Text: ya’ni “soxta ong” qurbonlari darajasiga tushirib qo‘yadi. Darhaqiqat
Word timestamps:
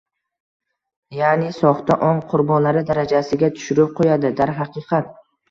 ya’ni 1.17 1.51
“soxta 1.57 1.97
ong” 2.07 2.23
qurbonlari 2.31 2.83
darajasiga 2.89 3.53
tushirib 3.61 3.95
qo‘yadi. 4.01 4.35
Darhaqiqat 4.43 5.15